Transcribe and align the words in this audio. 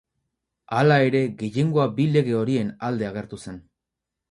Hala 0.77 0.97
ere, 1.09 1.21
gehiengoa 1.43 1.87
bi 2.01 2.09
lege 2.15 2.35
horien 2.41 2.73
alde 2.91 3.11
agertu 3.13 3.43
zen. 3.45 3.63